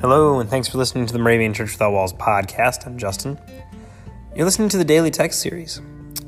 [0.00, 2.86] Hello, and thanks for listening to the Moravian Church Without Walls podcast.
[2.86, 3.36] I'm Justin.
[4.32, 5.80] You're listening to the Daily Text Series.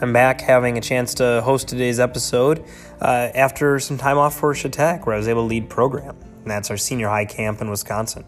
[0.00, 2.64] I'm back having a chance to host today's episode
[3.00, 6.16] uh, after some time off for Chautauqua, where I was able to lead program.
[6.42, 8.24] And that's our senior high camp in Wisconsin.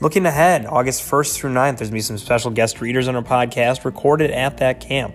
[0.00, 3.16] Looking ahead, August 1st through 9th, there's going to be some special guest readers on
[3.16, 5.14] our podcast recorded at that camp.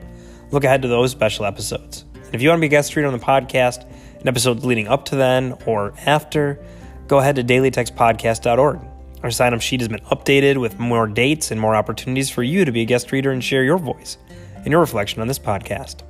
[0.51, 2.05] Look ahead to those special episodes.
[2.13, 3.89] And if you want to be a guest reader on the podcast,
[4.21, 6.63] an episode leading up to then or after,
[7.07, 8.88] go ahead to dailytextpodcast.org.
[9.21, 12.63] Our sign up sheet has been updated with more dates and more opportunities for you
[12.63, 14.17] to be a guest reader and share your voice
[14.55, 16.03] and your reflection on this podcast.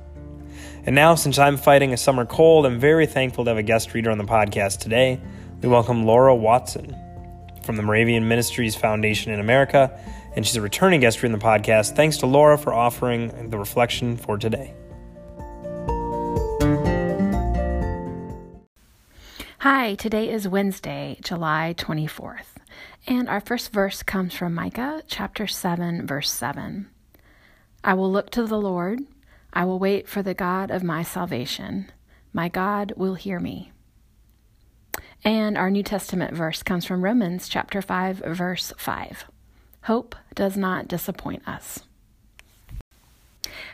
[0.86, 3.92] And now, since I'm fighting a summer cold, I'm very thankful to have a guest
[3.94, 5.20] reader on the podcast today.
[5.60, 6.96] We welcome Laura Watson
[7.64, 9.90] from the Moravian Ministries Foundation in America,
[10.36, 11.96] and she's a returning guest reader in the podcast.
[11.96, 14.72] Thanks to Laura for offering the reflection for today.
[19.58, 22.59] Hi, today is Wednesday, July 24th.
[23.06, 26.88] And our first verse comes from Micah chapter 7, verse 7.
[27.82, 29.00] I will look to the Lord.
[29.52, 31.90] I will wait for the God of my salvation.
[32.32, 33.72] My God will hear me.
[35.24, 39.24] And our New Testament verse comes from Romans chapter 5, verse 5.
[39.84, 41.80] Hope does not disappoint us.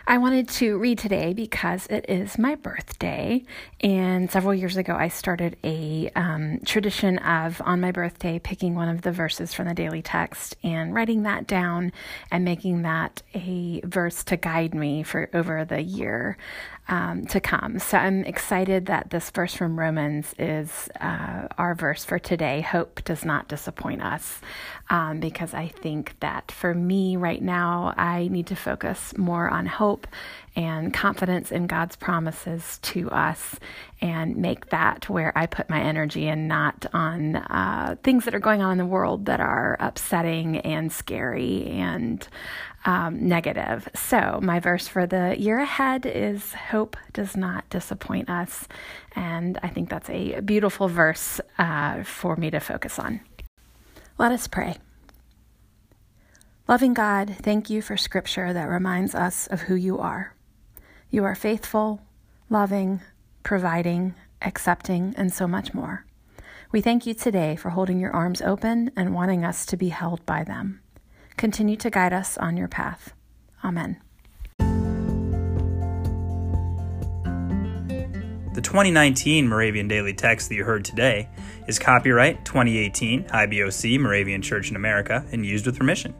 [0.08, 3.42] I wanted to read today because it is my birthday.
[3.80, 8.88] And several years ago, I started a um, tradition of on my birthday picking one
[8.88, 11.90] of the verses from the daily text and writing that down
[12.30, 16.36] and making that a verse to guide me for over the year
[16.88, 17.78] um, to come.
[17.78, 22.60] So I'm excited that this verse from Romans is uh, our verse for today.
[22.60, 24.40] Hope does not disappoint us
[24.88, 29.66] um, because I think that for me right now, I need to focus more on
[29.96, 30.06] hope
[30.54, 33.56] and confidence in God's promises to us
[34.00, 38.40] and make that where I put my energy and not on uh, things that are
[38.40, 42.26] going on in the world that are upsetting and scary and
[42.86, 43.88] um, negative.
[43.94, 48.68] So, my verse for the year ahead is Hope does not disappoint us.
[49.14, 53.20] And I think that's a beautiful verse uh, for me to focus on.
[54.18, 54.76] Let us pray.
[56.68, 60.34] Loving God, thank you for scripture that reminds us of who you are.
[61.10, 62.00] You are faithful,
[62.50, 63.02] loving,
[63.44, 66.06] providing, accepting, and so much more.
[66.72, 70.26] We thank you today for holding your arms open and wanting us to be held
[70.26, 70.80] by them.
[71.36, 73.14] Continue to guide us on your path.
[73.62, 74.00] Amen.
[78.54, 81.28] The 2019 Moravian Daily Text that you heard today
[81.68, 86.12] is copyright 2018 IBOC Moravian Church in America and used with permission.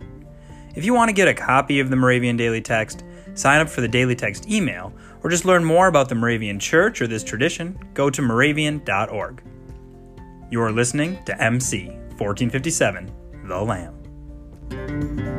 [0.76, 3.80] If you want to get a copy of the Moravian Daily Text, sign up for
[3.80, 4.92] the Daily Text email,
[5.22, 9.42] or just learn more about the Moravian Church or this tradition, go to moravian.org.
[10.50, 11.86] You are listening to MC
[12.18, 13.10] 1457,
[13.46, 15.35] The Lamb.